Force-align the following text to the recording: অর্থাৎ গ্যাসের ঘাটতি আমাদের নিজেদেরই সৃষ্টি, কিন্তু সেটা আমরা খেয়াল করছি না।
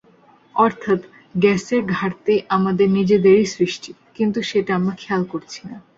অর্থাৎ 0.55 0.99
গ্যাসের 1.35 1.81
ঘাটতি 1.95 2.35
আমাদের 2.49 2.87
নিজেদেরই 2.97 3.45
সৃষ্টি, 3.55 3.91
কিন্তু 4.15 4.39
সেটা 4.49 4.71
আমরা 4.75 4.93
খেয়াল 5.01 5.23
করছি 5.33 5.59
না। 5.69 5.77